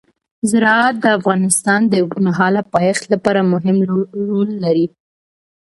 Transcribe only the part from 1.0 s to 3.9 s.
د افغانستان د اوږدمهاله پایښت لپاره مهم